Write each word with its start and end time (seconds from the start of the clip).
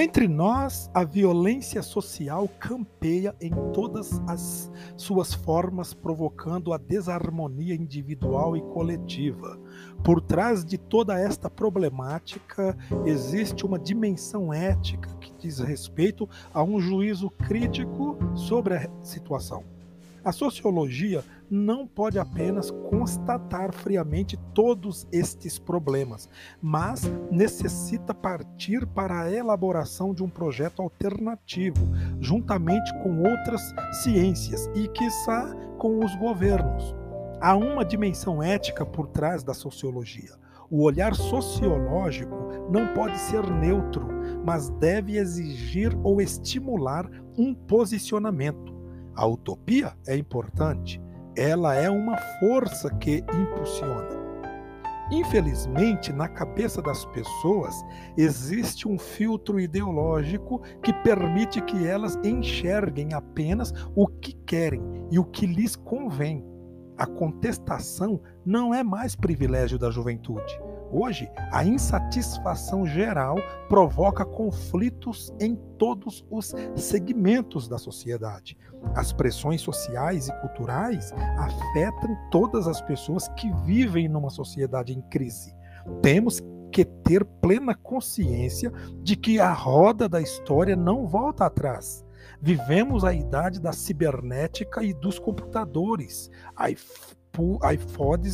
Entre 0.00 0.26
nós, 0.26 0.90
a 0.94 1.04
violência 1.04 1.82
social 1.82 2.48
campeia 2.58 3.36
em 3.38 3.50
todas 3.70 4.18
as 4.26 4.72
suas 4.96 5.34
formas, 5.34 5.92
provocando 5.92 6.72
a 6.72 6.78
desarmonia 6.78 7.74
individual 7.74 8.56
e 8.56 8.62
coletiva. 8.62 9.60
Por 10.02 10.22
trás 10.22 10.64
de 10.64 10.78
toda 10.78 11.20
esta 11.20 11.50
problemática 11.50 12.74
existe 13.04 13.66
uma 13.66 13.78
dimensão 13.78 14.54
ética 14.54 15.14
que 15.20 15.34
diz 15.38 15.58
respeito 15.58 16.26
a 16.54 16.62
um 16.62 16.80
juízo 16.80 17.28
crítico 17.28 18.16
sobre 18.34 18.76
a 18.76 18.90
situação. 19.02 19.64
A 20.22 20.32
sociologia 20.32 21.24
não 21.50 21.86
pode 21.86 22.18
apenas 22.18 22.70
constatar 22.70 23.72
friamente 23.72 24.36
todos 24.54 25.06
estes 25.10 25.58
problemas, 25.58 26.28
mas 26.60 27.10
necessita 27.30 28.12
partir 28.12 28.86
para 28.86 29.22
a 29.22 29.32
elaboração 29.32 30.12
de 30.12 30.22
um 30.22 30.28
projeto 30.28 30.82
alternativo, 30.82 31.88
juntamente 32.20 32.92
com 33.02 33.22
outras 33.22 33.62
ciências 34.02 34.68
e, 34.74 34.88
quiçá, 34.88 35.54
com 35.78 36.04
os 36.04 36.14
governos. 36.16 36.94
Há 37.40 37.56
uma 37.56 37.84
dimensão 37.84 38.42
ética 38.42 38.84
por 38.84 39.06
trás 39.06 39.42
da 39.42 39.54
sociologia. 39.54 40.38
O 40.70 40.82
olhar 40.82 41.14
sociológico 41.14 42.36
não 42.70 42.92
pode 42.92 43.18
ser 43.18 43.50
neutro, 43.50 44.06
mas 44.44 44.68
deve 44.68 45.16
exigir 45.16 45.98
ou 46.04 46.20
estimular 46.20 47.10
um 47.36 47.54
posicionamento 47.54 48.79
a 49.14 49.26
utopia 49.26 49.92
é 50.06 50.16
importante, 50.16 51.00
ela 51.36 51.74
é 51.74 51.88
uma 51.88 52.16
força 52.38 52.90
que 52.94 53.24
impulsiona. 53.32 54.20
Infelizmente, 55.10 56.12
na 56.12 56.28
cabeça 56.28 56.80
das 56.80 57.04
pessoas 57.06 57.74
existe 58.16 58.86
um 58.86 58.96
filtro 58.96 59.58
ideológico 59.58 60.62
que 60.82 60.92
permite 60.92 61.60
que 61.62 61.84
elas 61.84 62.16
enxerguem 62.22 63.12
apenas 63.12 63.72
o 63.96 64.06
que 64.06 64.34
querem 64.46 64.80
e 65.10 65.18
o 65.18 65.24
que 65.24 65.46
lhes 65.46 65.74
convém. 65.74 66.44
A 66.96 67.06
contestação 67.06 68.20
não 68.44 68.72
é 68.72 68.84
mais 68.84 69.16
privilégio 69.16 69.78
da 69.78 69.90
juventude. 69.90 70.69
Hoje, 70.92 71.30
a 71.52 71.64
insatisfação 71.64 72.84
geral 72.84 73.36
provoca 73.68 74.24
conflitos 74.24 75.32
em 75.38 75.54
todos 75.78 76.26
os 76.28 76.52
segmentos 76.74 77.68
da 77.68 77.78
sociedade. 77.78 78.58
As 78.94 79.12
pressões 79.12 79.60
sociais 79.60 80.28
e 80.28 80.32
culturais 80.40 81.12
afetam 81.38 82.16
todas 82.30 82.66
as 82.66 82.80
pessoas 82.80 83.28
que 83.28 83.52
vivem 83.64 84.08
numa 84.08 84.30
sociedade 84.30 84.92
em 84.92 85.00
crise. 85.02 85.54
Temos 86.02 86.42
que 86.72 86.84
ter 86.84 87.24
plena 87.24 87.74
consciência 87.74 88.72
de 89.02 89.16
que 89.16 89.38
a 89.38 89.52
roda 89.52 90.08
da 90.08 90.20
história 90.20 90.74
não 90.74 91.06
volta 91.06 91.46
atrás. 91.46 92.04
Vivemos 92.40 93.04
a 93.04 93.12
idade 93.12 93.60
da 93.60 93.72
cibernética 93.72 94.82
e 94.82 94.92
dos 94.92 95.18
computadores, 95.18 96.30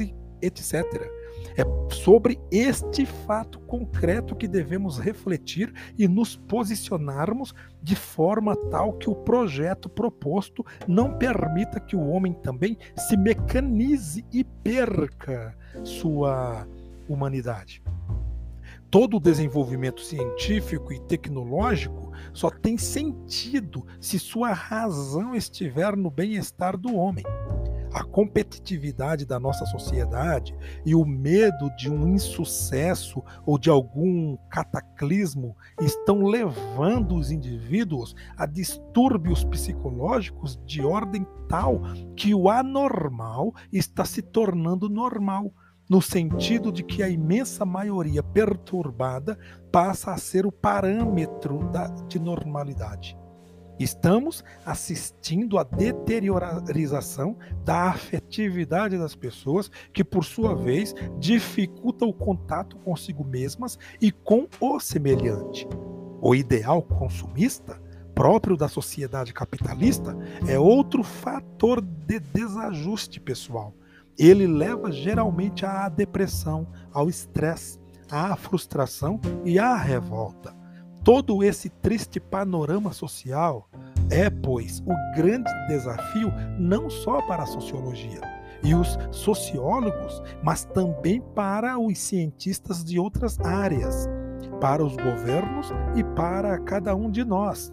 e 0.00 0.14
etc. 0.42 1.21
É 1.56 1.64
sobre 1.92 2.40
este 2.50 3.04
fato 3.04 3.60
concreto 3.60 4.34
que 4.34 4.48
devemos 4.48 4.98
refletir 4.98 5.72
e 5.98 6.08
nos 6.08 6.36
posicionarmos 6.36 7.54
de 7.82 7.94
forma 7.94 8.56
tal 8.70 8.94
que 8.94 9.10
o 9.10 9.14
projeto 9.14 9.88
proposto 9.88 10.64
não 10.86 11.16
permita 11.18 11.80
que 11.80 11.96
o 11.96 12.08
homem 12.08 12.32
também 12.32 12.76
se 12.96 13.16
mecanize 13.16 14.24
e 14.32 14.44
perca 14.44 15.56
sua 15.84 16.66
humanidade. 17.08 17.82
Todo 18.90 19.16
o 19.16 19.20
desenvolvimento 19.20 20.02
científico 20.02 20.92
e 20.92 21.00
tecnológico 21.00 22.12
só 22.32 22.50
tem 22.50 22.76
sentido 22.76 23.86
se 23.98 24.18
sua 24.18 24.52
razão 24.52 25.34
estiver 25.34 25.96
no 25.96 26.10
bem-estar 26.10 26.76
do 26.76 26.94
homem 26.94 27.24
a 27.92 28.02
competitividade 28.04 29.26
da 29.26 29.38
nossa 29.38 29.66
sociedade 29.66 30.54
e 30.84 30.94
o 30.94 31.04
medo 31.04 31.70
de 31.76 31.90
um 31.90 32.08
insucesso 32.08 33.22
ou 33.44 33.58
de 33.58 33.68
algum 33.68 34.36
cataclismo 34.48 35.56
estão 35.80 36.22
levando 36.22 37.14
os 37.14 37.30
indivíduos 37.30 38.14
a 38.36 38.46
distúrbios 38.46 39.44
psicológicos 39.44 40.58
de 40.64 40.80
ordem 40.82 41.26
tal 41.48 41.82
que 42.16 42.34
o 42.34 42.48
anormal 42.48 43.54
está 43.72 44.04
se 44.04 44.22
tornando 44.22 44.88
normal 44.88 45.52
no 45.88 46.00
sentido 46.00 46.72
de 46.72 46.82
que 46.82 47.02
a 47.02 47.08
imensa 47.08 47.66
maioria 47.66 48.22
perturbada 48.22 49.38
passa 49.70 50.12
a 50.12 50.16
ser 50.16 50.46
o 50.46 50.52
parâmetro 50.52 51.68
da, 51.70 51.88
de 52.08 52.18
normalidade. 52.18 53.16
Estamos 53.82 54.44
assistindo 54.64 55.58
à 55.58 55.64
deteriorização 55.64 57.36
da 57.64 57.88
afetividade 57.88 58.96
das 58.96 59.16
pessoas, 59.16 59.68
que 59.92 60.04
por 60.04 60.24
sua 60.24 60.54
vez 60.54 60.94
dificulta 61.18 62.04
o 62.04 62.12
contato 62.12 62.76
consigo 62.76 63.24
mesmas 63.24 63.76
e 64.00 64.12
com 64.12 64.46
o 64.60 64.78
semelhante. 64.78 65.66
O 66.20 66.32
ideal 66.32 66.80
consumista, 66.80 67.82
próprio 68.14 68.56
da 68.56 68.68
sociedade 68.68 69.34
capitalista, 69.34 70.16
é 70.46 70.56
outro 70.56 71.02
fator 71.02 71.80
de 71.80 72.20
desajuste 72.20 73.18
pessoal. 73.18 73.74
Ele 74.16 74.46
leva 74.46 74.92
geralmente 74.92 75.66
à 75.66 75.88
depressão, 75.88 76.68
ao 76.92 77.08
estresse, 77.08 77.80
à 78.08 78.36
frustração 78.36 79.20
e 79.44 79.58
à 79.58 79.74
revolta. 79.74 80.61
Todo 81.04 81.42
esse 81.42 81.68
triste 81.68 82.20
panorama 82.20 82.92
social 82.92 83.68
é, 84.10 84.28
pois, 84.28 84.80
o 84.80 85.16
grande 85.16 85.50
desafio 85.66 86.32
não 86.58 86.90
só 86.90 87.22
para 87.22 87.44
a 87.44 87.46
sociologia 87.46 88.20
e 88.62 88.74
os 88.74 88.98
sociólogos, 89.10 90.22
mas 90.42 90.64
também 90.64 91.20
para 91.34 91.78
os 91.78 91.98
cientistas 91.98 92.84
de 92.84 92.98
outras 92.98 93.40
áreas, 93.40 94.08
para 94.60 94.84
os 94.84 94.94
governos 94.94 95.72
e 95.96 96.04
para 96.04 96.58
cada 96.58 96.94
um 96.94 97.10
de 97.10 97.24
nós. 97.24 97.72